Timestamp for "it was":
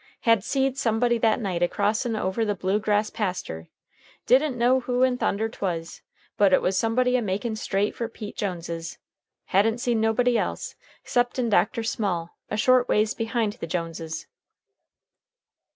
6.51-6.75